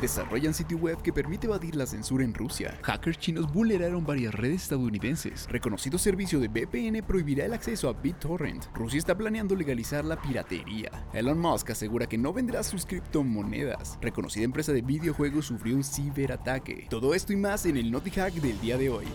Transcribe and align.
Desarrollan 0.00 0.54
sitio 0.54 0.78
web 0.78 1.00
que 1.02 1.12
permite 1.12 1.46
evadir 1.46 1.76
la 1.76 1.86
censura 1.86 2.24
en 2.24 2.34
Rusia. 2.34 2.78
Hackers 2.82 3.18
chinos 3.18 3.52
vulneraron 3.52 4.04
varias 4.04 4.34
redes 4.34 4.62
estadounidenses. 4.62 5.46
Reconocido 5.48 5.98
servicio 5.98 6.40
de 6.40 6.48
VPN 6.48 7.02
prohibirá 7.06 7.46
el 7.46 7.52
acceso 7.52 7.88
a 7.88 7.92
BitTorrent. 7.92 8.66
Rusia 8.74 8.98
está 8.98 9.16
planeando 9.16 9.54
legalizar 9.54 10.04
la 10.04 10.20
piratería. 10.20 10.90
Elon 11.12 11.38
Musk 11.38 11.70
asegura 11.70 12.06
que 12.06 12.18
no 12.18 12.32
venderá 12.32 12.62
sus 12.62 12.86
criptomonedas. 12.86 13.98
Reconocida 14.00 14.44
empresa 14.44 14.72
de 14.72 14.82
videojuegos 14.82 15.46
sufrió 15.46 15.74
un 15.76 15.84
ciberataque. 15.84 16.86
Todo 16.90 17.14
esto 17.14 17.32
y 17.32 17.36
más 17.36 17.66
en 17.66 17.76
el 17.76 17.90
Naughty 17.90 18.10
Hack 18.10 18.34
del 18.34 18.60
día 18.60 18.76
de 18.76 18.90
hoy. 18.90 19.06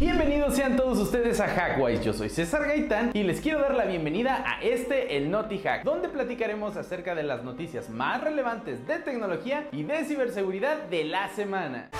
Bienvenidos 0.00 0.56
sean 0.56 0.76
todos 0.76 0.98
ustedes 0.98 1.38
a 1.38 1.46
Hackwise, 1.46 2.02
yo 2.02 2.12
soy 2.12 2.28
César 2.28 2.66
Gaitán 2.66 3.12
y 3.14 3.22
les 3.22 3.40
quiero 3.40 3.60
dar 3.60 3.74
la 3.74 3.84
bienvenida 3.84 4.44
a 4.44 4.60
este, 4.60 5.16
el 5.16 5.30
Naughty 5.30 5.58
Hack, 5.58 5.84
donde 5.84 6.08
platicaremos 6.08 6.76
acerca 6.76 7.14
de 7.14 7.22
las 7.22 7.44
noticias 7.44 7.88
más 7.90 8.20
relevantes 8.20 8.84
de 8.88 8.98
tecnología 8.98 9.68
y 9.70 9.84
de 9.84 10.04
ciberseguridad 10.04 10.82
de 10.90 11.04
la 11.04 11.28
semana. 11.28 11.90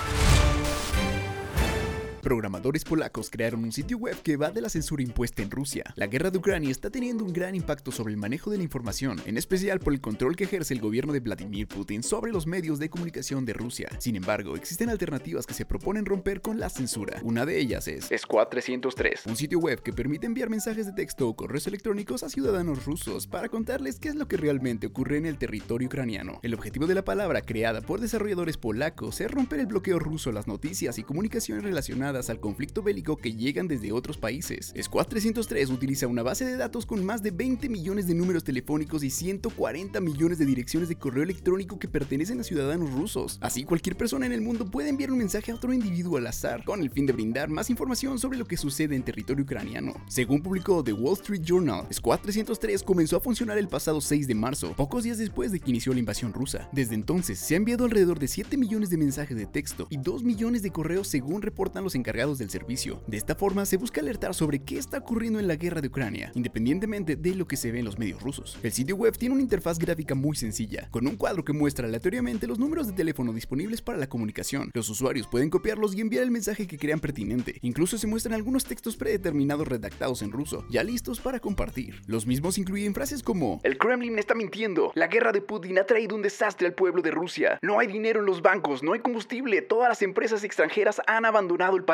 Programadores 2.24 2.84
polacos 2.84 3.28
crearon 3.28 3.64
un 3.64 3.70
sitio 3.70 3.98
web 3.98 4.16
que 4.22 4.38
va 4.38 4.50
de 4.50 4.62
la 4.62 4.70
censura 4.70 5.02
impuesta 5.02 5.42
en 5.42 5.50
Rusia. 5.50 5.84
La 5.94 6.06
guerra 6.06 6.30
de 6.30 6.38
Ucrania 6.38 6.70
está 6.70 6.88
teniendo 6.88 7.22
un 7.22 7.34
gran 7.34 7.54
impacto 7.54 7.92
sobre 7.92 8.14
el 8.14 8.18
manejo 8.18 8.50
de 8.50 8.56
la 8.56 8.62
información, 8.62 9.20
en 9.26 9.36
especial 9.36 9.78
por 9.78 9.92
el 9.92 10.00
control 10.00 10.34
que 10.34 10.44
ejerce 10.44 10.72
el 10.72 10.80
gobierno 10.80 11.12
de 11.12 11.20
Vladimir 11.20 11.68
Putin 11.68 12.02
sobre 12.02 12.32
los 12.32 12.46
medios 12.46 12.78
de 12.78 12.88
comunicación 12.88 13.44
de 13.44 13.52
Rusia. 13.52 13.90
Sin 13.98 14.16
embargo, 14.16 14.56
existen 14.56 14.88
alternativas 14.88 15.46
que 15.46 15.52
se 15.52 15.66
proponen 15.66 16.06
romper 16.06 16.40
con 16.40 16.58
la 16.58 16.70
censura. 16.70 17.20
Una 17.22 17.44
de 17.44 17.60
ellas 17.60 17.88
es 17.88 18.08
Squad 18.16 18.48
303, 18.48 19.26
un 19.26 19.36
sitio 19.36 19.58
web 19.58 19.82
que 19.82 19.92
permite 19.92 20.24
enviar 20.24 20.48
mensajes 20.48 20.86
de 20.86 20.92
texto 20.92 21.28
o 21.28 21.36
correos 21.36 21.66
electrónicos 21.66 22.22
a 22.22 22.30
ciudadanos 22.30 22.86
rusos 22.86 23.26
para 23.26 23.50
contarles 23.50 23.98
qué 24.00 24.08
es 24.08 24.14
lo 24.14 24.28
que 24.28 24.38
realmente 24.38 24.86
ocurre 24.86 25.18
en 25.18 25.26
el 25.26 25.36
territorio 25.36 25.88
ucraniano. 25.88 26.40
El 26.42 26.54
objetivo 26.54 26.86
de 26.86 26.94
la 26.94 27.04
palabra 27.04 27.42
creada 27.42 27.82
por 27.82 28.00
desarrolladores 28.00 28.56
polacos 28.56 29.20
es 29.20 29.30
romper 29.30 29.60
el 29.60 29.66
bloqueo 29.66 29.98
ruso 29.98 30.30
a 30.30 30.32
las 30.32 30.46
noticias 30.46 30.98
y 30.98 31.02
comunicaciones 31.02 31.64
relacionadas 31.64 32.13
al 32.14 32.38
conflicto 32.38 32.82
bélico 32.82 33.16
que 33.16 33.34
llegan 33.34 33.66
desde 33.66 33.92
otros 33.92 34.18
países. 34.18 34.72
Squad 34.80 35.08
303 35.08 35.68
utiliza 35.70 36.06
una 36.06 36.22
base 36.22 36.44
de 36.44 36.56
datos 36.56 36.86
con 36.86 37.04
más 37.04 37.22
de 37.22 37.32
20 37.32 37.68
millones 37.68 38.06
de 38.06 38.14
números 38.14 38.44
telefónicos 38.44 39.02
y 39.02 39.10
140 39.10 40.00
millones 40.00 40.38
de 40.38 40.46
direcciones 40.46 40.88
de 40.88 40.96
correo 40.96 41.24
electrónico 41.24 41.78
que 41.78 41.88
pertenecen 41.88 42.38
a 42.40 42.44
ciudadanos 42.44 42.92
rusos. 42.92 43.38
Así 43.40 43.64
cualquier 43.64 43.96
persona 43.96 44.26
en 44.26 44.32
el 44.32 44.40
mundo 44.40 44.70
puede 44.70 44.90
enviar 44.90 45.10
un 45.10 45.18
mensaje 45.18 45.50
a 45.50 45.56
otro 45.56 45.72
individuo 45.72 46.18
al 46.18 46.26
azar, 46.28 46.64
con 46.64 46.80
el 46.80 46.90
fin 46.90 47.06
de 47.06 47.12
brindar 47.12 47.48
más 47.48 47.68
información 47.68 48.18
sobre 48.18 48.38
lo 48.38 48.46
que 48.46 48.56
sucede 48.56 48.94
en 48.94 49.02
territorio 49.02 49.44
ucraniano. 49.44 49.94
Según 50.06 50.40
publicó 50.40 50.84
The 50.84 50.92
Wall 50.92 51.14
Street 51.14 51.42
Journal, 51.42 51.86
Squad 51.92 52.20
303 52.20 52.82
comenzó 52.82 53.16
a 53.16 53.20
funcionar 53.20 53.58
el 53.58 53.68
pasado 53.68 54.00
6 54.00 54.28
de 54.28 54.34
marzo, 54.34 54.72
pocos 54.74 55.02
días 55.02 55.18
después 55.18 55.50
de 55.50 55.58
que 55.58 55.70
inició 55.70 55.92
la 55.92 55.98
invasión 55.98 56.32
rusa. 56.32 56.68
Desde 56.72 56.94
entonces 56.94 57.38
se 57.38 57.54
ha 57.54 57.56
enviado 57.56 57.84
alrededor 57.84 58.18
de 58.18 58.28
7 58.28 58.56
millones 58.56 58.90
de 58.90 58.96
mensajes 58.96 59.36
de 59.36 59.46
texto 59.46 59.86
y 59.90 59.96
2 59.96 60.22
millones 60.22 60.62
de 60.62 60.70
correos 60.70 61.08
según 61.08 61.42
reportan 61.42 61.84
los 61.84 61.94
del 62.04 62.50
servicio. 62.50 63.02
De 63.06 63.16
esta 63.16 63.34
forma 63.34 63.64
se 63.64 63.78
busca 63.78 64.00
alertar 64.00 64.34
sobre 64.34 64.58
qué 64.60 64.78
está 64.78 64.98
ocurriendo 64.98 65.40
en 65.40 65.48
la 65.48 65.56
guerra 65.56 65.80
de 65.80 65.88
Ucrania, 65.88 66.30
independientemente 66.34 67.16
de 67.16 67.34
lo 67.34 67.46
que 67.46 67.56
se 67.56 67.72
ve 67.72 67.78
en 67.78 67.86
los 67.86 67.98
medios 67.98 68.22
rusos. 68.22 68.58
El 68.62 68.72
sitio 68.72 68.94
web 68.94 69.16
tiene 69.16 69.34
una 69.34 69.42
interfaz 69.42 69.78
gráfica 69.78 70.14
muy 70.14 70.36
sencilla, 70.36 70.88
con 70.90 71.06
un 71.06 71.16
cuadro 71.16 71.44
que 71.44 71.54
muestra 71.54 71.88
aleatoriamente 71.88 72.46
los 72.46 72.58
números 72.58 72.86
de 72.86 72.92
teléfono 72.92 73.32
disponibles 73.32 73.80
para 73.80 73.98
la 73.98 74.06
comunicación. 74.06 74.70
Los 74.74 74.90
usuarios 74.90 75.26
pueden 75.26 75.48
copiarlos 75.48 75.94
y 75.94 76.02
enviar 76.02 76.24
el 76.24 76.30
mensaje 76.30 76.66
que 76.66 76.78
crean 76.78 77.00
pertinente. 77.00 77.58
Incluso 77.62 77.96
se 77.96 78.06
muestran 78.06 78.34
algunos 78.34 78.64
textos 78.64 78.96
predeterminados 78.96 79.66
redactados 79.66 80.20
en 80.22 80.30
ruso, 80.30 80.66
ya 80.68 80.84
listos 80.84 81.20
para 81.20 81.40
compartir. 81.40 82.02
Los 82.06 82.26
mismos 82.26 82.58
incluyen 82.58 82.94
frases 82.94 83.22
como 83.22 83.60
El 83.64 83.78
Kremlin 83.78 84.18
está 84.18 84.34
mintiendo, 84.34 84.92
la 84.94 85.06
guerra 85.06 85.32
de 85.32 85.40
Putin 85.40 85.78
ha 85.78 85.84
traído 85.84 86.14
un 86.14 86.22
desastre 86.22 86.66
al 86.66 86.74
pueblo 86.74 87.00
de 87.00 87.10
Rusia, 87.10 87.58
no 87.62 87.78
hay 87.78 87.86
dinero 87.86 88.20
en 88.20 88.26
los 88.26 88.42
bancos, 88.42 88.82
no 88.82 88.92
hay 88.92 89.00
combustible, 89.00 89.62
todas 89.62 89.88
las 89.88 90.02
empresas 90.02 90.44
extranjeras 90.44 91.00
han 91.06 91.24
abandonado 91.24 91.76
el 91.76 91.84
país. 91.84 91.93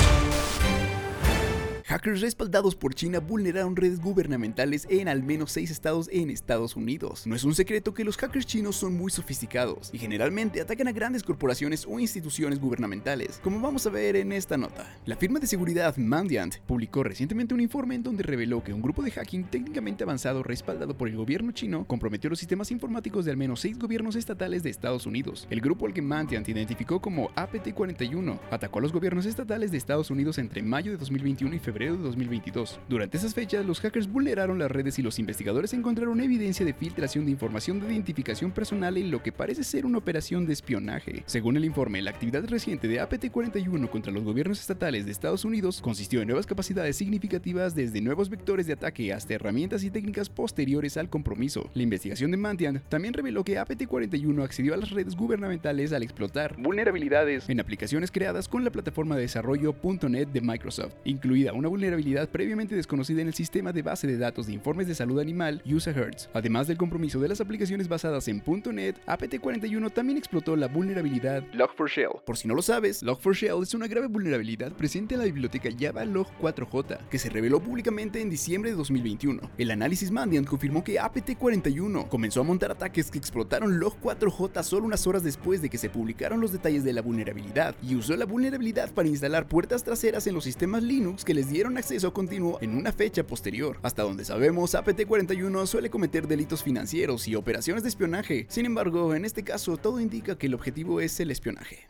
Hackers 1.91 2.21
respaldados 2.21 2.73
por 2.73 2.95
China 2.95 3.19
vulneraron 3.19 3.75
redes 3.75 3.99
gubernamentales 3.99 4.87
en 4.89 5.09
al 5.09 5.23
menos 5.23 5.51
6 5.51 5.71
estados 5.71 6.07
en 6.09 6.29
Estados 6.29 6.77
Unidos. 6.77 7.27
No 7.27 7.35
es 7.35 7.43
un 7.43 7.53
secreto 7.53 7.93
que 7.93 8.05
los 8.05 8.15
hackers 8.15 8.45
chinos 8.45 8.77
son 8.77 8.93
muy 8.93 9.11
sofisticados 9.11 9.89
y 9.91 9.97
generalmente 9.97 10.61
atacan 10.61 10.87
a 10.87 10.93
grandes 10.93 11.21
corporaciones 11.21 11.85
o 11.85 11.99
instituciones 11.99 12.61
gubernamentales, 12.61 13.41
como 13.43 13.59
vamos 13.59 13.85
a 13.85 13.89
ver 13.89 14.15
en 14.15 14.31
esta 14.31 14.55
nota. 14.55 14.87
La 15.05 15.17
firma 15.17 15.37
de 15.39 15.47
seguridad 15.47 15.97
Mandiant 15.97 16.59
publicó 16.59 17.03
recientemente 17.03 17.53
un 17.53 17.59
informe 17.59 17.95
en 17.95 18.03
donde 18.03 18.23
reveló 18.23 18.63
que 18.63 18.71
un 18.71 18.81
grupo 18.81 19.03
de 19.03 19.11
hacking 19.11 19.43
técnicamente 19.43 20.05
avanzado 20.05 20.43
respaldado 20.43 20.95
por 20.95 21.09
el 21.09 21.17
gobierno 21.17 21.51
chino 21.51 21.83
comprometió 21.85 22.29
los 22.29 22.39
sistemas 22.39 22.71
informáticos 22.71 23.25
de 23.25 23.31
al 23.31 23.37
menos 23.37 23.59
6 23.59 23.77
gobiernos 23.79 24.15
estatales 24.15 24.63
de 24.63 24.69
Estados 24.69 25.05
Unidos. 25.05 25.45
El 25.49 25.59
grupo 25.59 25.87
al 25.87 25.93
que 25.93 26.01
Mandiant 26.01 26.47
identificó 26.47 27.01
como 27.01 27.31
APT-41 27.31 28.39
atacó 28.49 28.79
a 28.79 28.81
los 28.81 28.93
gobiernos 28.93 29.25
estatales 29.25 29.71
de 29.71 29.77
Estados 29.77 30.09
Unidos 30.09 30.37
entre 30.37 30.61
mayo 30.61 30.93
de 30.93 30.97
2021 30.97 31.53
y 31.53 31.59
febrero 31.59 31.80
de 31.89 31.97
2022. 31.97 32.79
Durante 32.87 33.17
esas 33.17 33.33
fechas, 33.33 33.65
los 33.65 33.79
hackers 33.79 34.11
vulneraron 34.11 34.59
las 34.59 34.69
redes 34.69 34.99
y 34.99 35.01
los 35.01 35.19
investigadores 35.19 35.73
encontraron 35.73 36.21
evidencia 36.21 36.65
de 36.65 36.73
filtración 36.73 37.25
de 37.25 37.31
información 37.31 37.79
de 37.79 37.91
identificación 37.91 38.51
personal 38.51 38.97
en 38.97 39.09
lo 39.09 39.23
que 39.23 39.31
parece 39.31 39.63
ser 39.63 39.85
una 39.85 39.97
operación 39.97 40.45
de 40.45 40.53
espionaje. 40.53 41.23
Según 41.25 41.57
el 41.57 41.65
informe, 41.65 42.01
la 42.01 42.11
actividad 42.11 42.47
reciente 42.47 42.87
de 42.87 43.01
APT-41 43.01 43.89
contra 43.89 44.11
los 44.11 44.23
gobiernos 44.23 44.59
estatales 44.59 45.05
de 45.05 45.11
Estados 45.11 45.45
Unidos 45.45 45.81
consistió 45.81 46.21
en 46.21 46.27
nuevas 46.27 46.45
capacidades 46.45 46.97
significativas 46.97 47.73
desde 47.73 48.01
nuevos 48.01 48.29
vectores 48.29 48.67
de 48.67 48.73
ataque 48.73 49.13
hasta 49.13 49.33
herramientas 49.33 49.83
y 49.83 49.89
técnicas 49.89 50.29
posteriores 50.29 50.97
al 50.97 51.09
compromiso. 51.09 51.69
La 51.73 51.83
investigación 51.83 52.31
de 52.31 52.37
Mantian 52.37 52.83
también 52.89 53.13
reveló 53.13 53.43
que 53.43 53.57
APT-41 53.57 54.43
accedió 54.43 54.73
a 54.73 54.77
las 54.77 54.91
redes 54.91 55.15
gubernamentales 55.15 55.93
al 55.93 56.03
explotar 56.03 56.55
vulnerabilidades 56.57 57.49
en 57.49 57.59
aplicaciones 57.59 58.11
creadas 58.11 58.47
con 58.47 58.63
la 58.63 58.71
plataforma 58.71 59.15
de 59.15 59.21
desarrollo 59.21 59.75
.NET 60.09 60.29
de 60.29 60.41
Microsoft, 60.41 60.93
incluida 61.05 61.53
una 61.53 61.69
vulnerabilidad 61.71 62.27
previamente 62.27 62.75
desconocida 62.75 63.21
en 63.21 63.27
el 63.27 63.33
sistema 63.33 63.71
de 63.71 63.81
base 63.81 64.05
de 64.05 64.17
datos 64.17 64.47
de 64.47 64.53
informes 64.53 64.87
de 64.87 64.95
salud 64.95 65.21
animal 65.21 65.63
UsaHertz. 65.65 66.27
Además 66.33 66.67
del 66.67 66.77
compromiso 66.77 67.17
de 67.21 67.29
las 67.29 67.39
aplicaciones 67.39 67.87
basadas 67.87 68.27
en 68.27 68.43
.NET, 68.45 68.99
APT41 69.05 69.93
también 69.93 70.17
explotó 70.17 70.57
la 70.57 70.67
vulnerabilidad 70.67 71.43
Log4Shell. 71.53 72.23
Por 72.25 72.35
si 72.37 72.49
no 72.49 72.55
lo 72.55 72.61
sabes, 72.61 73.03
Log4Shell 73.03 73.63
es 73.63 73.73
una 73.73 73.87
grave 73.87 74.07
vulnerabilidad 74.07 74.73
presente 74.73 75.15
en 75.15 75.19
la 75.21 75.25
biblioteca 75.25 75.69
Java 75.79 76.03
Log4j, 76.03 77.07
que 77.09 77.17
se 77.17 77.29
reveló 77.29 77.61
públicamente 77.61 78.19
en 78.19 78.29
diciembre 78.29 78.71
de 78.71 78.75
2021. 78.75 79.41
El 79.57 79.71
análisis 79.71 80.11
Mandiant 80.11 80.45
confirmó 80.45 80.83
que 80.83 80.99
APT41 80.99 82.09
comenzó 82.09 82.41
a 82.41 82.43
montar 82.43 82.71
ataques 82.71 83.09
que 83.09 83.17
explotaron 83.17 83.79
Log4j 83.79 84.61
solo 84.63 84.87
unas 84.87 85.07
horas 85.07 85.23
después 85.23 85.61
de 85.61 85.69
que 85.69 85.77
se 85.77 85.89
publicaron 85.89 86.41
los 86.41 86.51
detalles 86.51 86.83
de 86.83 86.91
la 86.91 87.01
vulnerabilidad 87.01 87.75
y 87.81 87.95
usó 87.95 88.17
la 88.17 88.25
vulnerabilidad 88.25 88.91
para 88.91 89.07
instalar 89.07 89.47
puertas 89.47 89.85
traseras 89.85 90.27
en 90.27 90.33
los 90.33 90.43
sistemas 90.43 90.83
Linux 90.83 91.23
que 91.23 91.33
les 91.33 91.49
dieron 91.49 91.60
acceso 91.77 92.13
continuo 92.13 92.57
en 92.61 92.75
una 92.75 92.91
fecha 92.91 93.23
posterior. 93.23 93.77
Hasta 93.81 94.03
donde 94.03 94.25
sabemos, 94.25 94.75
APT-41 94.75 95.65
suele 95.67 95.89
cometer 95.89 96.27
delitos 96.27 96.63
financieros 96.63 97.27
y 97.27 97.35
operaciones 97.35 97.83
de 97.83 97.89
espionaje. 97.89 98.45
Sin 98.49 98.65
embargo, 98.65 99.13
en 99.15 99.25
este 99.25 99.43
caso, 99.43 99.77
todo 99.77 99.99
indica 99.99 100.37
que 100.37 100.47
el 100.47 100.53
objetivo 100.53 101.01
es 101.01 101.19
el 101.19 101.31
espionaje. 101.31 101.87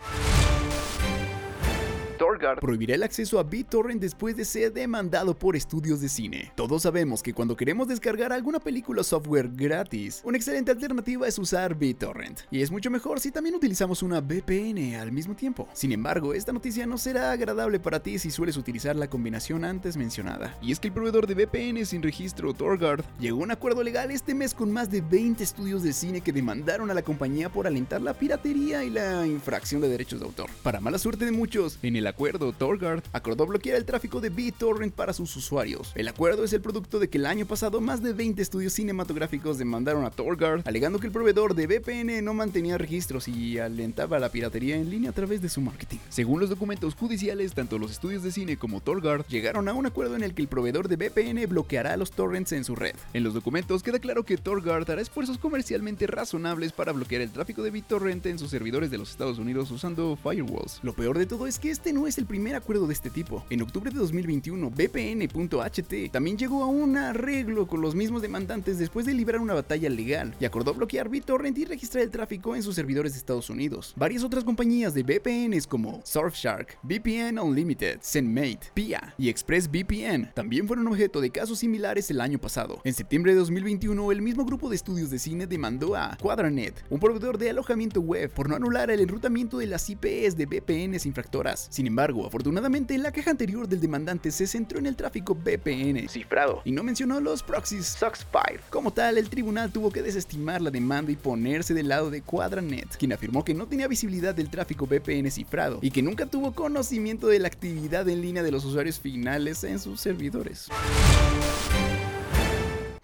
Prohibirá 2.59 2.95
el 2.95 3.03
acceso 3.03 3.39
a 3.39 3.43
BitTorrent 3.43 4.01
después 4.01 4.35
de 4.35 4.45
ser 4.45 4.73
demandado 4.73 5.37
por 5.37 5.55
estudios 5.55 6.01
de 6.01 6.09
cine. 6.09 6.51
Todos 6.55 6.81
sabemos 6.81 7.21
que 7.21 7.33
cuando 7.33 7.55
queremos 7.55 7.87
descargar 7.87 8.33
alguna 8.33 8.59
película 8.59 9.03
software 9.03 9.49
gratis, 9.53 10.21
una 10.23 10.37
excelente 10.37 10.71
alternativa 10.71 11.27
es 11.27 11.37
usar 11.37 11.75
BitTorrent. 11.75 12.41
Y 12.49 12.61
es 12.61 12.71
mucho 12.71 12.89
mejor 12.89 13.19
si 13.19 13.31
también 13.31 13.55
utilizamos 13.55 14.01
una 14.01 14.21
VPN 14.21 14.95
al 14.95 15.11
mismo 15.11 15.35
tiempo. 15.35 15.67
Sin 15.73 15.91
embargo, 15.91 16.33
esta 16.33 16.51
noticia 16.51 16.85
no 16.87 16.97
será 16.97 17.31
agradable 17.31 17.79
para 17.79 18.01
ti 18.01 18.17
si 18.17 18.31
sueles 18.31 18.57
utilizar 18.57 18.95
la 18.95 19.09
combinación 19.09 19.63
antes 19.63 19.95
mencionada. 19.95 20.57
Y 20.61 20.71
es 20.71 20.79
que 20.79 20.87
el 20.87 20.93
proveedor 20.93 21.27
de 21.27 21.35
VPN 21.35 21.85
sin 21.85 22.01
registro, 22.01 22.53
Torgard, 22.53 23.05
llegó 23.19 23.41
a 23.41 23.43
un 23.43 23.51
acuerdo 23.51 23.83
legal 23.83 24.09
este 24.09 24.33
mes 24.33 24.55
con 24.55 24.71
más 24.71 24.89
de 24.89 25.01
20 25.01 25.43
estudios 25.43 25.83
de 25.83 25.93
cine 25.93 26.21
que 26.21 26.33
demandaron 26.33 26.89
a 26.89 26.95
la 26.95 27.03
compañía 27.03 27.49
por 27.49 27.67
alentar 27.67 28.01
la 28.01 28.15
piratería 28.15 28.83
y 28.83 28.89
la 28.89 29.27
infracción 29.27 29.81
de 29.81 29.89
derechos 29.89 30.19
de 30.19 30.25
autor. 30.25 30.49
Para 30.63 30.79
mala 30.79 30.97
suerte 30.97 31.25
de 31.25 31.31
muchos, 31.31 31.77
en 31.83 31.95
el 31.95 32.07
acuerdo 32.07 32.30
acuerdo, 32.31 33.01
acordó 33.11 33.45
bloquear 33.45 33.77
el 33.77 33.85
tráfico 33.85 34.21
de 34.21 34.29
BitTorrent 34.29 34.93
para 34.93 35.13
sus 35.13 35.35
usuarios. 35.35 35.91
El 35.95 36.07
acuerdo 36.07 36.43
es 36.43 36.53
el 36.53 36.61
producto 36.61 36.99
de 36.99 37.09
que 37.09 37.17
el 37.17 37.25
año 37.25 37.45
pasado 37.45 37.81
más 37.81 38.01
de 38.01 38.13
20 38.13 38.41
estudios 38.41 38.73
cinematográficos 38.73 39.57
demandaron 39.57 40.05
a 40.05 40.11
Torguard, 40.11 40.61
alegando 40.65 40.99
que 40.99 41.07
el 41.07 41.13
proveedor 41.13 41.55
de 41.55 41.67
VPN 41.67 42.23
no 42.23 42.33
mantenía 42.33 42.77
registros 42.77 43.27
y 43.27 43.59
alentaba 43.59 44.19
la 44.19 44.29
piratería 44.29 44.77
en 44.77 44.89
línea 44.89 45.09
a 45.09 45.13
través 45.13 45.41
de 45.41 45.49
su 45.49 45.61
marketing. 45.61 45.97
Según 46.09 46.39
los 46.39 46.49
documentos 46.49 46.95
judiciales, 46.95 47.53
tanto 47.53 47.77
los 47.77 47.91
estudios 47.91 48.23
de 48.23 48.31
cine 48.31 48.57
como 48.57 48.79
Torguard 48.79 49.25
llegaron 49.27 49.67
a 49.67 49.73
un 49.73 49.85
acuerdo 49.85 50.15
en 50.15 50.23
el 50.23 50.33
que 50.33 50.41
el 50.41 50.47
proveedor 50.47 50.87
de 50.87 50.95
VPN 50.95 51.47
bloqueará 51.49 51.97
los 51.97 52.11
torrents 52.11 52.53
en 52.53 52.63
su 52.63 52.75
red. 52.75 52.95
En 53.13 53.23
los 53.23 53.33
documentos 53.33 53.83
queda 53.83 53.99
claro 53.99 54.23
que 54.23 54.37
Torguard 54.37 54.89
hará 54.89 55.01
esfuerzos 55.01 55.37
comercialmente 55.37 56.07
razonables 56.07 56.71
para 56.71 56.93
bloquear 56.93 57.21
el 57.21 57.31
tráfico 57.31 57.61
de 57.63 57.71
BitTorrent 57.71 58.25
en 58.25 58.39
sus 58.39 58.51
servidores 58.51 58.89
de 58.89 58.97
los 58.97 59.11
Estados 59.11 59.37
Unidos 59.37 59.69
usando 59.71 60.17
firewalls. 60.21 60.79
Lo 60.83 60.93
peor 60.93 61.17
de 61.17 61.25
todo 61.25 61.47
es 61.47 61.59
que 61.59 61.71
este 61.71 61.93
no 61.93 62.07
es 62.07 62.17
el 62.17 62.20
primer 62.25 62.55
acuerdo 62.55 62.87
de 62.87 62.93
este 62.93 63.09
tipo. 63.09 63.45
En 63.49 63.61
octubre 63.61 63.91
de 63.91 63.99
2021, 63.99 64.69
VPN.ht 64.69 66.11
también 66.11 66.37
llegó 66.37 66.63
a 66.63 66.67
un 66.67 66.97
arreglo 66.97 67.67
con 67.67 67.81
los 67.81 67.95
mismos 67.95 68.21
demandantes 68.21 68.77
después 68.77 69.05
de 69.05 69.13
librar 69.13 69.41
una 69.41 69.53
batalla 69.53 69.89
legal 69.89 70.33
y 70.39 70.45
acordó 70.45 70.73
bloquear 70.73 71.09
BitTorrent 71.09 71.57
y 71.57 71.65
registrar 71.65 72.03
el 72.03 72.11
tráfico 72.11 72.55
en 72.55 72.63
sus 72.63 72.75
servidores 72.75 73.13
de 73.13 73.19
Estados 73.19 73.49
Unidos. 73.49 73.93
Varias 73.95 74.23
otras 74.23 74.43
compañías 74.43 74.93
de 74.93 75.03
VPNs 75.03 75.67
como 75.67 76.01
Surfshark, 76.03 76.77
VPN 76.83 77.39
Unlimited, 77.39 77.99
ZenMate, 78.01 78.71
PIA 78.73 79.13
y 79.17 79.29
ExpressVPN 79.29 80.31
también 80.33 80.67
fueron 80.67 80.87
objeto 80.87 81.21
de 81.21 81.29
casos 81.29 81.59
similares 81.59 82.09
el 82.11 82.21
año 82.21 82.39
pasado. 82.39 82.81
En 82.83 82.93
septiembre 82.93 83.33
de 83.33 83.39
2021, 83.39 84.11
el 84.11 84.21
mismo 84.21 84.45
grupo 84.45 84.69
de 84.69 84.75
estudios 84.75 85.09
de 85.09 85.19
cine 85.19 85.47
demandó 85.47 85.95
a 85.95 86.17
Quadranet, 86.21 86.83
un 86.89 86.99
proveedor 86.99 87.37
de 87.37 87.49
alojamiento 87.49 88.01
web, 88.01 88.29
por 88.31 88.49
no 88.49 88.55
anular 88.55 88.91
el 88.91 88.99
enrutamiento 88.99 89.57
de 89.57 89.67
las 89.67 89.89
IPs 89.89 90.35
de 90.35 90.45
VPNs 90.45 91.05
infractoras. 91.05 91.67
Sin 91.71 91.87
embargo, 91.87 92.10
afortunadamente, 92.25 92.97
la 92.97 93.11
queja 93.11 93.31
anterior 93.31 93.67
del 93.67 93.79
demandante 93.79 94.31
se 94.31 94.47
centró 94.47 94.79
en 94.79 94.85
el 94.85 94.95
tráfico 94.95 95.35
VPN 95.35 96.07
cifrado 96.09 96.61
y 96.65 96.71
no 96.71 96.83
mencionó 96.83 97.19
los 97.19 97.43
proxies 97.43 97.97
SOX5. 97.99 98.59
Como 98.69 98.91
tal, 98.91 99.17
el 99.17 99.29
tribunal 99.29 99.71
tuvo 99.71 99.91
que 99.91 100.01
desestimar 100.01 100.61
la 100.61 100.71
demanda 100.71 101.11
y 101.11 101.15
ponerse 101.15 101.73
del 101.73 101.89
lado 101.89 102.09
de 102.09 102.21
Quadranet, 102.21 102.97
quien 102.97 103.13
afirmó 103.13 103.43
que 103.45 103.53
no 103.53 103.67
tenía 103.67 103.87
visibilidad 103.87 104.35
del 104.35 104.49
tráfico 104.49 104.85
VPN 104.85 105.31
cifrado 105.31 105.79
y 105.81 105.91
que 105.91 106.01
nunca 106.01 106.25
tuvo 106.25 106.53
conocimiento 106.53 107.27
de 107.27 107.39
la 107.39 107.47
actividad 107.47 108.07
en 108.09 108.21
línea 108.21 108.43
de 108.43 108.51
los 108.51 108.65
usuarios 108.65 108.99
finales 108.99 109.63
en 109.63 109.79
sus 109.79 110.01
servidores. 110.01 110.69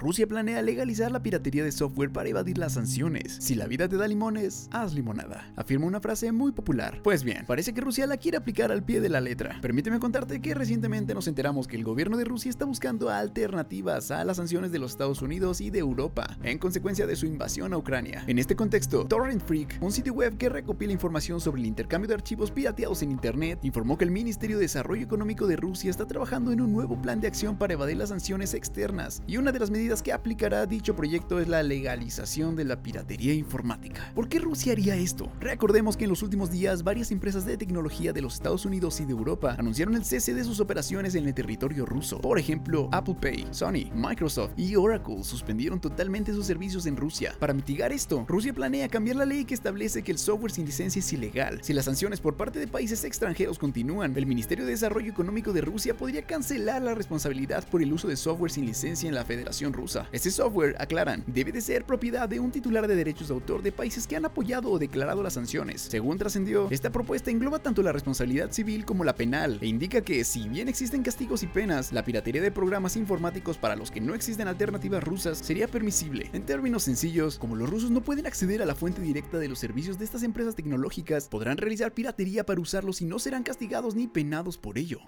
Rusia 0.07 0.25
planea 0.25 0.61
legalizar 0.61 1.11
la 1.11 1.21
piratería 1.21 1.65
de 1.65 1.71
software 1.73 2.13
para 2.13 2.29
evadir 2.29 2.57
las 2.57 2.75
sanciones. 2.75 3.39
Si 3.41 3.55
la 3.55 3.67
vida 3.67 3.89
te 3.89 3.97
da 3.97 4.07
limones, 4.07 4.69
haz 4.71 4.93
limonada. 4.93 5.51
Afirma 5.57 5.85
una 5.85 5.99
frase 5.99 6.31
muy 6.31 6.53
popular. 6.53 7.01
Pues 7.03 7.25
bien, 7.25 7.43
parece 7.45 7.73
que 7.73 7.81
Rusia 7.81 8.07
la 8.07 8.15
quiere 8.15 8.37
aplicar 8.37 8.71
al 8.71 8.85
pie 8.85 9.01
de 9.01 9.09
la 9.09 9.19
letra. 9.19 9.59
Permíteme 9.61 9.99
contarte 9.99 10.39
que 10.39 10.53
recientemente 10.53 11.13
nos 11.13 11.27
enteramos 11.27 11.67
que 11.67 11.75
el 11.75 11.83
gobierno 11.83 12.15
de 12.15 12.23
Rusia 12.23 12.49
está 12.49 12.63
buscando 12.63 13.09
alternativas 13.09 14.09
a 14.11 14.23
las 14.23 14.37
sanciones 14.37 14.71
de 14.71 14.79
los 14.79 14.91
Estados 14.91 15.21
Unidos 15.21 15.59
y 15.59 15.71
de 15.71 15.79
Europa 15.79 16.37
en 16.41 16.57
consecuencia 16.57 17.05
de 17.05 17.17
su 17.17 17.25
invasión 17.25 17.73
a 17.73 17.77
Ucrania. 17.77 18.23
En 18.27 18.39
este 18.39 18.55
contexto, 18.55 19.05
Torrent 19.05 19.43
Freak, 19.43 19.77
un 19.81 19.91
sitio 19.91 20.13
web 20.13 20.37
que 20.37 20.47
recopila 20.47 20.93
información 20.93 21.41
sobre 21.41 21.59
el 21.59 21.67
intercambio 21.67 22.07
de 22.07 22.13
archivos 22.13 22.51
pirateados 22.51 23.01
en 23.01 23.11
Internet, 23.11 23.59
informó 23.63 23.97
que 23.97 24.05
el 24.05 24.11
Ministerio 24.11 24.55
de 24.55 24.61
Desarrollo 24.61 25.03
Económico 25.03 25.47
de 25.47 25.57
Rusia 25.57 25.89
está 25.89 26.07
trabajando 26.07 26.53
en 26.53 26.61
un 26.61 26.71
nuevo 26.71 27.01
plan 27.01 27.19
de 27.19 27.27
acción 27.27 27.57
para 27.57 27.73
evadir 27.73 27.97
las 27.97 28.07
sanciones 28.07 28.53
externas 28.53 29.21
y 29.27 29.35
una 29.35 29.51
de 29.51 29.59
las 29.59 29.69
medidas 29.69 29.96
que 30.01 30.13
aplicará 30.13 30.65
dicho 30.65 30.95
proyecto 30.95 31.39
es 31.39 31.47
la 31.47 31.63
legalización 31.63 32.55
de 32.55 32.65
la 32.65 32.81
piratería 32.81 33.33
informática. 33.33 34.11
¿Por 34.13 34.27
qué 34.27 34.39
Rusia 34.39 34.73
haría 34.73 34.95
esto? 34.95 35.31
Recordemos 35.39 35.97
que 35.97 36.05
en 36.05 36.09
los 36.09 36.23
últimos 36.23 36.51
días 36.51 36.83
varias 36.83 37.11
empresas 37.11 37.45
de 37.45 37.57
tecnología 37.57 38.13
de 38.13 38.21
los 38.21 38.35
Estados 38.35 38.65
Unidos 38.65 38.99
y 38.99 39.05
de 39.05 39.11
Europa 39.11 39.55
anunciaron 39.57 39.95
el 39.95 40.05
cese 40.05 40.33
de 40.33 40.43
sus 40.43 40.59
operaciones 40.59 41.15
en 41.15 41.27
el 41.27 41.33
territorio 41.33 41.85
ruso. 41.85 42.19
Por 42.19 42.39
ejemplo, 42.39 42.89
Apple 42.91 43.17
Pay, 43.19 43.47
Sony, 43.51 43.91
Microsoft 43.93 44.51
y 44.57 44.75
Oracle 44.75 45.23
suspendieron 45.23 45.79
totalmente 45.79 46.33
sus 46.33 46.45
servicios 46.45 46.85
en 46.85 46.97
Rusia. 46.97 47.35
Para 47.39 47.53
mitigar 47.53 47.91
esto, 47.91 48.25
Rusia 48.27 48.53
planea 48.53 48.89
cambiar 48.89 49.17
la 49.17 49.25
ley 49.25 49.45
que 49.45 49.53
establece 49.53 50.03
que 50.03 50.11
el 50.11 50.17
software 50.17 50.51
sin 50.51 50.65
licencia 50.65 50.99
es 50.99 51.13
ilegal. 51.13 51.59
Si 51.61 51.73
las 51.73 51.85
sanciones 51.85 52.19
por 52.19 52.35
parte 52.35 52.59
de 52.59 52.67
países 52.67 53.03
extranjeros 53.03 53.59
continúan, 53.59 54.15
el 54.15 54.25
Ministerio 54.25 54.65
de 54.65 54.71
Desarrollo 54.71 55.11
Económico 55.11 55.53
de 55.53 55.61
Rusia 55.61 55.95
podría 55.95 56.23
cancelar 56.23 56.81
la 56.81 56.95
responsabilidad 56.95 57.67
por 57.69 57.81
el 57.81 57.93
uso 57.93 58.07
de 58.07 58.15
software 58.15 58.51
sin 58.51 58.65
licencia 58.65 59.07
en 59.07 59.15
la 59.15 59.25
Federación 59.25 59.73
Rusa. 59.73 59.86
Este 60.11 60.31
software, 60.31 60.75
aclaran, 60.79 61.23
debe 61.27 61.53
de 61.53 61.61
ser 61.61 61.85
propiedad 61.85 62.27
de 62.27 62.41
un 62.41 62.51
titular 62.51 62.87
de 62.87 62.95
derechos 62.95 63.29
de 63.29 63.33
autor 63.33 63.61
de 63.61 63.71
países 63.71 64.05
que 64.05 64.17
han 64.17 64.25
apoyado 64.25 64.69
o 64.69 64.79
declarado 64.79 65.23
las 65.23 65.33
sanciones. 65.33 65.81
Según 65.81 66.17
trascendió, 66.17 66.67
esta 66.71 66.91
propuesta 66.91 67.31
engloba 67.31 67.59
tanto 67.59 67.81
la 67.81 67.93
responsabilidad 67.93 68.51
civil 68.51 68.83
como 68.83 69.05
la 69.05 69.15
penal 69.15 69.59
e 69.61 69.67
indica 69.67 70.01
que 70.01 70.23
si 70.25 70.49
bien 70.49 70.67
existen 70.67 71.03
castigos 71.03 71.43
y 71.43 71.47
penas, 71.47 71.93
la 71.93 72.03
piratería 72.03 72.41
de 72.41 72.51
programas 72.51 72.97
informáticos 72.97 73.57
para 73.57 73.77
los 73.77 73.89
que 73.89 74.01
no 74.01 74.13
existen 74.13 74.47
alternativas 74.47 75.03
rusas 75.03 75.37
sería 75.37 75.67
permisible. 75.67 76.29
En 76.33 76.45
términos 76.45 76.83
sencillos, 76.83 77.37
como 77.37 77.55
los 77.55 77.69
rusos 77.69 77.89
no 77.89 78.01
pueden 78.01 78.27
acceder 78.27 78.61
a 78.61 78.65
la 78.65 78.75
fuente 78.75 79.01
directa 79.01 79.37
de 79.37 79.47
los 79.47 79.59
servicios 79.59 79.97
de 79.97 80.05
estas 80.05 80.23
empresas 80.23 80.55
tecnológicas, 80.55 81.29
podrán 81.29 81.57
realizar 81.57 81.93
piratería 81.93 82.45
para 82.45 82.59
usarlos 82.59 83.01
y 83.01 83.05
no 83.05 83.19
serán 83.19 83.43
castigados 83.43 83.95
ni 83.95 84.07
penados 84.07 84.57
por 84.57 84.77
ello. 84.77 84.99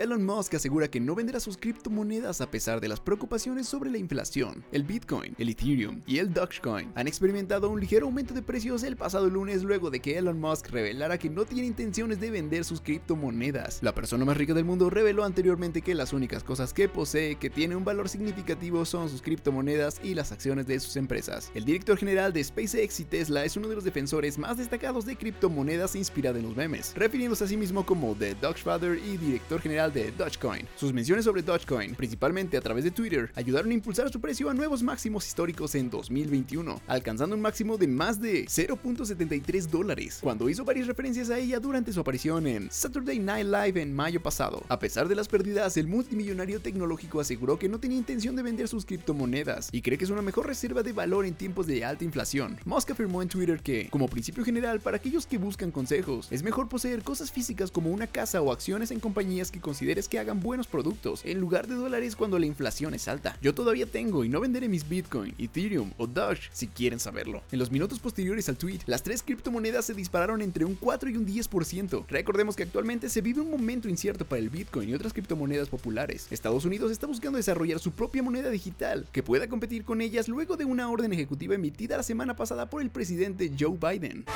Elon 0.00 0.24
Musk 0.24 0.54
asegura 0.54 0.88
que 0.88 0.98
no 0.98 1.14
venderá 1.14 1.40
sus 1.40 1.58
criptomonedas 1.58 2.40
a 2.40 2.50
pesar 2.50 2.80
de 2.80 2.88
las 2.88 3.00
preocupaciones 3.00 3.68
sobre 3.68 3.90
la 3.90 3.98
inflación. 3.98 4.64
El 4.72 4.84
Bitcoin, 4.84 5.34
el 5.36 5.50
Ethereum 5.50 6.00
y 6.06 6.16
el 6.16 6.32
Dogecoin 6.32 6.90
han 6.94 7.06
experimentado 7.06 7.68
un 7.68 7.78
ligero 7.78 8.06
aumento 8.06 8.32
de 8.32 8.40
precios 8.40 8.82
el 8.82 8.96
pasado 8.96 9.28
lunes 9.28 9.62
luego 9.62 9.90
de 9.90 10.00
que 10.00 10.16
Elon 10.16 10.40
Musk 10.40 10.70
revelara 10.70 11.18
que 11.18 11.28
no 11.28 11.44
tiene 11.44 11.66
intenciones 11.66 12.18
de 12.18 12.30
vender 12.30 12.64
sus 12.64 12.80
criptomonedas. 12.80 13.82
La 13.82 13.94
persona 13.94 14.24
más 14.24 14.38
rica 14.38 14.54
del 14.54 14.64
mundo 14.64 14.88
reveló 14.88 15.22
anteriormente 15.22 15.82
que 15.82 15.94
las 15.94 16.14
únicas 16.14 16.44
cosas 16.44 16.72
que 16.72 16.88
posee 16.88 17.36
que 17.36 17.50
tienen 17.50 17.76
un 17.76 17.84
valor 17.84 18.08
significativo 18.08 18.86
son 18.86 19.10
sus 19.10 19.20
criptomonedas 19.20 20.00
y 20.02 20.14
las 20.14 20.32
acciones 20.32 20.66
de 20.66 20.80
sus 20.80 20.96
empresas. 20.96 21.52
El 21.54 21.66
director 21.66 21.98
general 21.98 22.32
de 22.32 22.42
SpaceX 22.42 23.00
y 23.00 23.04
Tesla 23.04 23.44
es 23.44 23.58
uno 23.58 23.68
de 23.68 23.74
los 23.74 23.84
defensores 23.84 24.38
más 24.38 24.56
destacados 24.56 25.04
de 25.04 25.16
criptomonedas 25.16 25.94
inspirado 25.94 26.38
en 26.38 26.44
los 26.44 26.56
memes, 26.56 26.94
refiriéndose 26.96 27.44
a 27.44 27.48
sí 27.48 27.58
mismo 27.58 27.84
como 27.84 28.14
The 28.14 28.34
Dogefather 28.36 28.96
y 28.96 29.18
director 29.18 29.60
general 29.60 29.89
de 29.90 30.12
Dogecoin. 30.12 30.66
Sus 30.76 30.92
menciones 30.92 31.24
sobre 31.24 31.42
Dogecoin, 31.42 31.94
principalmente 31.94 32.56
a 32.56 32.60
través 32.60 32.84
de 32.84 32.90
Twitter, 32.90 33.30
ayudaron 33.34 33.70
a 33.70 33.74
impulsar 33.74 34.10
su 34.10 34.20
precio 34.20 34.48
a 34.48 34.54
nuevos 34.54 34.82
máximos 34.82 35.26
históricos 35.26 35.74
en 35.74 35.90
2021, 35.90 36.80
alcanzando 36.86 37.36
un 37.36 37.42
máximo 37.42 37.76
de 37.76 37.88
más 37.88 38.20
de 38.20 38.46
0.73 38.46 39.66
dólares, 39.68 40.18
cuando 40.22 40.48
hizo 40.48 40.64
varias 40.64 40.86
referencias 40.86 41.30
a 41.30 41.38
ella 41.38 41.60
durante 41.60 41.92
su 41.92 42.00
aparición 42.00 42.46
en 42.46 42.70
Saturday 42.70 43.18
Night 43.18 43.46
Live 43.46 43.80
en 43.80 43.94
mayo 43.94 44.22
pasado. 44.22 44.62
A 44.68 44.78
pesar 44.78 45.08
de 45.08 45.14
las 45.14 45.28
pérdidas, 45.28 45.76
el 45.76 45.86
multimillonario 45.86 46.60
tecnológico 46.60 47.20
aseguró 47.20 47.58
que 47.58 47.68
no 47.68 47.80
tenía 47.80 47.98
intención 47.98 48.36
de 48.36 48.42
vender 48.42 48.68
sus 48.68 48.84
criptomonedas 48.84 49.68
y 49.72 49.82
cree 49.82 49.98
que 49.98 50.04
es 50.04 50.10
una 50.10 50.22
mejor 50.22 50.46
reserva 50.46 50.82
de 50.82 50.92
valor 50.92 51.26
en 51.26 51.34
tiempos 51.34 51.66
de 51.66 51.84
alta 51.84 52.04
inflación. 52.04 52.58
Musk 52.64 52.90
afirmó 52.90 53.22
en 53.22 53.28
Twitter 53.28 53.60
que, 53.60 53.88
como 53.90 54.08
principio 54.08 54.44
general 54.44 54.80
para 54.80 54.96
aquellos 54.96 55.26
que 55.26 55.38
buscan 55.38 55.70
consejos, 55.70 56.28
es 56.30 56.42
mejor 56.42 56.68
poseer 56.68 57.02
cosas 57.02 57.30
físicas 57.30 57.70
como 57.70 57.90
una 57.90 58.06
casa 58.06 58.40
o 58.40 58.52
acciones 58.52 58.90
en 58.90 59.00
compañías 59.00 59.50
que 59.50 59.60
consideres 59.80 60.08
que 60.10 60.18
hagan 60.18 60.40
buenos 60.40 60.66
productos, 60.66 61.22
en 61.24 61.40
lugar 61.40 61.66
de 61.66 61.74
dólares 61.74 62.14
cuando 62.14 62.38
la 62.38 62.44
inflación 62.44 62.92
es 62.92 63.08
alta. 63.08 63.38
Yo 63.40 63.54
todavía 63.54 63.86
tengo 63.86 64.26
y 64.26 64.28
no 64.28 64.38
venderé 64.38 64.68
mis 64.68 64.86
Bitcoin, 64.86 65.34
Ethereum 65.38 65.92
o 65.96 66.06
Doge 66.06 66.50
si 66.52 66.66
quieren 66.66 67.00
saberlo. 67.00 67.42
En 67.50 67.58
los 67.58 67.70
minutos 67.70 67.98
posteriores 67.98 68.50
al 68.50 68.58
tweet, 68.58 68.80
las 68.84 69.02
tres 69.02 69.22
criptomonedas 69.22 69.86
se 69.86 69.94
dispararon 69.94 70.42
entre 70.42 70.66
un 70.66 70.74
4 70.74 71.08
y 71.08 71.16
un 71.16 71.26
10%. 71.26 72.04
Recordemos 72.08 72.56
que 72.56 72.64
actualmente 72.64 73.08
se 73.08 73.22
vive 73.22 73.40
un 73.40 73.50
momento 73.50 73.88
incierto 73.88 74.26
para 74.26 74.40
el 74.40 74.50
Bitcoin 74.50 74.90
y 74.90 74.92
otras 74.92 75.14
criptomonedas 75.14 75.70
populares. 75.70 76.26
Estados 76.30 76.66
Unidos 76.66 76.92
está 76.92 77.06
buscando 77.06 77.38
desarrollar 77.38 77.78
su 77.78 77.92
propia 77.92 78.22
moneda 78.22 78.50
digital 78.50 79.06
que 79.12 79.22
pueda 79.22 79.48
competir 79.48 79.84
con 79.84 80.02
ellas 80.02 80.28
luego 80.28 80.58
de 80.58 80.66
una 80.66 80.90
orden 80.90 81.14
ejecutiva 81.14 81.54
emitida 81.54 81.96
la 81.96 82.02
semana 82.02 82.36
pasada 82.36 82.68
por 82.68 82.82
el 82.82 82.90
presidente 82.90 83.50
Joe 83.58 83.78
Biden. 83.80 84.26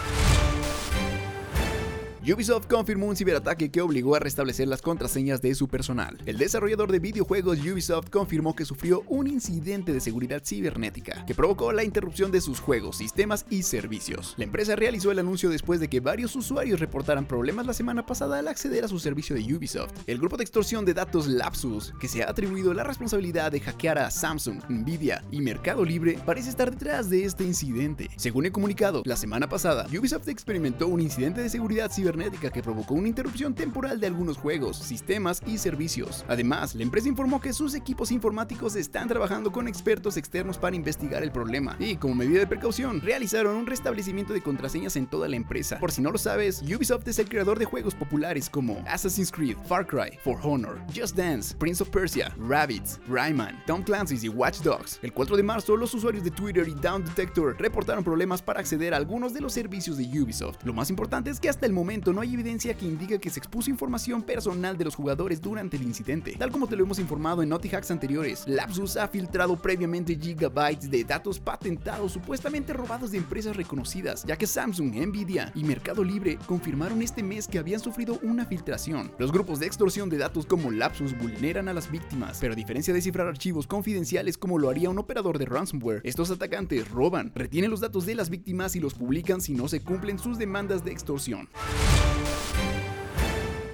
Ubisoft 2.26 2.68
confirmó 2.68 3.04
un 3.04 3.16
ciberataque 3.16 3.70
que 3.70 3.82
obligó 3.82 4.14
a 4.14 4.18
restablecer 4.18 4.66
las 4.66 4.80
contraseñas 4.80 5.42
de 5.42 5.54
su 5.54 5.68
personal. 5.68 6.16
El 6.24 6.38
desarrollador 6.38 6.90
de 6.90 6.98
videojuegos 6.98 7.58
Ubisoft 7.58 8.08
confirmó 8.08 8.56
que 8.56 8.64
sufrió 8.64 9.02
un 9.08 9.26
incidente 9.26 9.92
de 9.92 10.00
seguridad 10.00 10.42
cibernética 10.42 11.26
que 11.26 11.34
provocó 11.34 11.70
la 11.72 11.84
interrupción 11.84 12.30
de 12.30 12.40
sus 12.40 12.60
juegos, 12.60 12.96
sistemas 12.96 13.44
y 13.50 13.62
servicios. 13.62 14.32
La 14.38 14.44
empresa 14.44 14.74
realizó 14.74 15.10
el 15.10 15.18
anuncio 15.18 15.50
después 15.50 15.80
de 15.80 15.88
que 15.88 16.00
varios 16.00 16.34
usuarios 16.34 16.80
reportaran 16.80 17.26
problemas 17.26 17.66
la 17.66 17.74
semana 17.74 18.06
pasada 18.06 18.38
al 18.38 18.48
acceder 18.48 18.84
a 18.84 18.88
su 18.88 18.98
servicio 18.98 19.36
de 19.36 19.54
Ubisoft. 19.54 19.92
El 20.06 20.16
grupo 20.16 20.38
de 20.38 20.44
extorsión 20.44 20.86
de 20.86 20.94
datos 20.94 21.26
Lapsus, 21.26 21.92
que 22.00 22.08
se 22.08 22.22
ha 22.22 22.30
atribuido 22.30 22.72
la 22.72 22.84
responsabilidad 22.84 23.52
de 23.52 23.60
hackear 23.60 23.98
a 23.98 24.10
Samsung, 24.10 24.62
Nvidia 24.70 25.22
y 25.30 25.42
Mercado 25.42 25.84
Libre, 25.84 26.18
parece 26.24 26.48
estar 26.48 26.70
detrás 26.70 27.10
de 27.10 27.24
este 27.24 27.44
incidente. 27.44 28.08
Según 28.16 28.46
el 28.46 28.52
comunicado, 28.52 29.02
la 29.04 29.16
semana 29.16 29.46
pasada, 29.46 29.86
Ubisoft 29.90 30.28
experimentó 30.28 30.88
un 30.88 31.02
incidente 31.02 31.42
de 31.42 31.50
seguridad 31.50 31.92
cibernética 31.92 32.13
cibernética 32.14 32.50
que 32.50 32.62
provocó 32.62 32.94
una 32.94 33.08
interrupción 33.08 33.54
temporal 33.54 33.98
de 33.98 34.06
algunos 34.06 34.36
juegos, 34.36 34.76
sistemas 34.76 35.42
y 35.46 35.58
servicios. 35.58 36.24
Además, 36.28 36.74
la 36.74 36.82
empresa 36.82 37.08
informó 37.08 37.40
que 37.40 37.52
sus 37.52 37.74
equipos 37.74 38.12
informáticos 38.12 38.76
están 38.76 39.08
trabajando 39.08 39.50
con 39.50 39.66
expertos 39.66 40.16
externos 40.16 40.56
para 40.56 40.76
investigar 40.76 41.22
el 41.22 41.32
problema 41.32 41.76
y, 41.78 41.96
como 41.96 42.14
medida 42.14 42.38
de 42.38 42.46
precaución, 42.46 43.00
realizaron 43.00 43.56
un 43.56 43.66
restablecimiento 43.66 44.32
de 44.32 44.42
contraseñas 44.42 44.96
en 44.96 45.06
toda 45.06 45.28
la 45.28 45.36
empresa. 45.36 45.78
Por 45.80 45.90
si 45.90 46.02
no 46.02 46.12
lo 46.12 46.18
sabes, 46.18 46.62
Ubisoft 46.62 47.08
es 47.08 47.18
el 47.18 47.28
creador 47.28 47.58
de 47.58 47.64
juegos 47.64 47.94
populares 47.94 48.48
como 48.48 48.82
Assassin's 48.86 49.32
Creed, 49.32 49.56
Far 49.66 49.86
Cry, 49.86 50.16
For 50.22 50.38
Honor, 50.42 50.80
Just 50.94 51.16
Dance, 51.16 51.56
Prince 51.56 51.82
of 51.82 51.88
Persia, 51.90 52.32
Rabbids, 52.38 53.00
Rayman, 53.08 53.60
Tom 53.66 53.82
Clancy's 53.82 54.22
y 54.22 54.28
Watch 54.28 54.60
Dogs. 54.60 55.00
El 55.02 55.12
4 55.12 55.36
de 55.36 55.42
marzo, 55.42 55.76
los 55.76 55.92
usuarios 55.94 56.22
de 56.22 56.30
Twitter 56.30 56.68
y 56.68 56.74
Down 56.74 57.04
Detector 57.04 57.56
reportaron 57.58 58.04
problemas 58.04 58.40
para 58.40 58.60
acceder 58.60 58.94
a 58.94 58.98
algunos 58.98 59.34
de 59.34 59.40
los 59.40 59.52
servicios 59.52 59.96
de 59.96 60.04
Ubisoft. 60.20 60.62
Lo 60.64 60.72
más 60.72 60.90
importante 60.90 61.30
es 61.30 61.40
que 61.40 61.48
hasta 61.48 61.66
el 61.66 61.72
momento 61.72 62.03
no 62.12 62.20
hay 62.20 62.34
evidencia 62.34 62.74
que 62.74 62.86
indique 62.86 63.18
que 63.18 63.30
se 63.30 63.38
expuso 63.38 63.70
información 63.70 64.22
personal 64.22 64.76
de 64.76 64.84
los 64.84 64.94
jugadores 64.94 65.40
durante 65.40 65.76
el 65.76 65.82
incidente. 65.82 66.36
Tal 66.38 66.50
como 66.50 66.66
te 66.66 66.76
lo 66.76 66.84
hemos 66.84 66.98
informado 66.98 67.42
en 67.42 67.48
Naughty 67.48 67.74
Hacks 67.74 67.90
anteriores, 67.90 68.44
Lapsus 68.46 68.96
ha 68.96 69.08
filtrado 69.08 69.56
previamente 69.56 70.16
gigabytes 70.16 70.90
de 70.90 71.04
datos 71.04 71.38
patentados 71.38 72.12
supuestamente 72.12 72.72
robados 72.72 73.10
de 73.10 73.18
empresas 73.18 73.56
reconocidas, 73.56 74.24
ya 74.24 74.36
que 74.36 74.46
Samsung, 74.46 74.94
Nvidia 74.94 75.52
y 75.54 75.64
Mercado 75.64 76.04
Libre 76.04 76.38
confirmaron 76.46 77.02
este 77.02 77.22
mes 77.22 77.48
que 77.48 77.58
habían 77.58 77.80
sufrido 77.80 78.18
una 78.22 78.44
filtración. 78.46 79.12
Los 79.18 79.32
grupos 79.32 79.60
de 79.60 79.66
extorsión 79.66 80.08
de 80.08 80.18
datos 80.18 80.46
como 80.46 80.70
Lapsus 80.70 81.16
vulneran 81.18 81.68
a 81.68 81.74
las 81.74 81.90
víctimas, 81.90 82.38
pero 82.40 82.52
a 82.52 82.56
diferencia 82.56 82.92
de 82.92 83.02
cifrar 83.02 83.26
archivos 83.26 83.66
confidenciales 83.66 84.38
como 84.38 84.58
lo 84.58 84.68
haría 84.68 84.90
un 84.90 84.98
operador 84.98 85.38
de 85.38 85.46
ransomware, 85.46 86.00
estos 86.04 86.30
atacantes 86.30 86.90
roban, 86.90 87.32
retienen 87.34 87.70
los 87.70 87.80
datos 87.80 88.06
de 88.06 88.14
las 88.14 88.30
víctimas 88.30 88.76
y 88.76 88.80
los 88.80 88.94
publican 88.94 89.40
si 89.40 89.54
no 89.54 89.68
se 89.68 89.80
cumplen 89.80 90.18
sus 90.18 90.38
demandas 90.38 90.84
de 90.84 90.92
extorsión. 90.92 91.48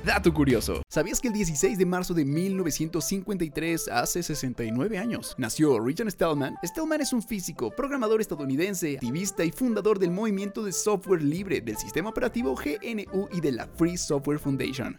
Dato 0.05 0.35
curioso. 0.35 0.83
¿Sabías 0.89 1.21
que 1.21 1.29
el 1.29 1.35
16 1.35 1.79
de 1.79 1.87
marzo 1.87 2.15
de 2.15 2.25
1953, 2.25 3.89
hace 3.89 4.23
69 4.23 4.99
años, 4.99 5.35
nació 5.39 5.79
Richard 5.79 6.11
Stallman? 6.11 6.57
Stallman 6.65 7.01
es 7.01 7.13
un 7.13 7.23
físico, 7.23 7.71
programador 7.71 8.21
estadounidense, 8.21 8.95
activista 8.95 9.45
y 9.45 9.53
fundador 9.53 9.99
del 9.99 10.11
movimiento 10.11 10.65
de 10.65 10.73
software 10.73 11.23
libre 11.23 11.61
del 11.61 11.77
sistema 11.77 12.11
operativo 12.11 12.57
GNU 12.57 13.29
y 13.31 13.41
de 13.41 13.53
la 13.53 13.67
Free 13.67 13.97
Software 13.97 14.39
Foundation. 14.39 14.97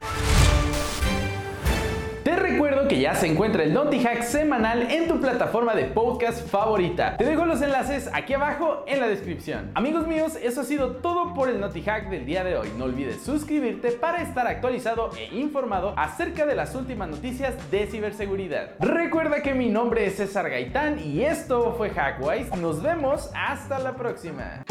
Que 2.91 2.99
ya 2.99 3.15
se 3.15 3.25
encuentra 3.25 3.63
el 3.63 3.73
Naughty 3.73 4.03
Hack 4.03 4.23
semanal 4.23 4.91
en 4.91 5.07
tu 5.07 5.21
plataforma 5.21 5.73
de 5.73 5.85
podcast 5.85 6.45
favorita. 6.49 7.15
Te 7.15 7.23
dejo 7.23 7.45
los 7.45 7.61
enlaces 7.61 8.09
aquí 8.11 8.33
abajo 8.33 8.83
en 8.85 8.99
la 8.99 9.07
descripción. 9.07 9.71
Amigos 9.75 10.07
míos, 10.07 10.37
eso 10.43 10.59
ha 10.59 10.63
sido 10.65 10.97
todo 10.97 11.33
por 11.33 11.47
el 11.47 11.61
Naughty 11.61 11.83
Hack 11.83 12.09
del 12.09 12.25
día 12.25 12.43
de 12.43 12.57
hoy. 12.57 12.67
No 12.77 12.83
olvides 12.83 13.21
suscribirte 13.23 13.93
para 13.93 14.21
estar 14.21 14.45
actualizado 14.45 15.11
e 15.17 15.33
informado 15.33 15.93
acerca 15.95 16.45
de 16.45 16.53
las 16.53 16.75
últimas 16.75 17.07
noticias 17.07 17.55
de 17.71 17.87
ciberseguridad. 17.87 18.71
Recuerda 18.81 19.41
que 19.41 19.53
mi 19.53 19.69
nombre 19.69 20.05
es 20.05 20.17
César 20.17 20.49
Gaitán 20.49 20.99
y 20.99 21.21
esto 21.21 21.73
fue 21.77 21.91
Hackwise. 21.91 22.57
Nos 22.57 22.83
vemos 22.83 23.31
hasta 23.33 23.79
la 23.79 23.95
próxima. 23.95 24.65